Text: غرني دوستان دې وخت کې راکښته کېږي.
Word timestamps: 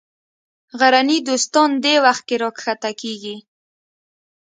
غرني 0.79 1.17
دوستان 1.29 1.69
دې 1.83 1.95
وخت 2.05 2.23
کې 2.27 2.35
راکښته 2.43 2.91
کېږي. 3.01 3.35